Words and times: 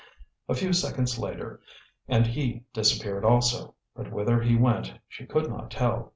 A 0.49 0.55
few 0.55 0.73
seconds 0.73 1.19
later 1.19 1.61
and 2.07 2.25
he 2.25 2.63
disappeared 2.73 3.23
also, 3.23 3.75
but 3.95 4.11
whither 4.11 4.41
he 4.41 4.55
went 4.55 4.95
she 5.07 5.27
could 5.27 5.47
not 5.47 5.69
tell. 5.69 6.09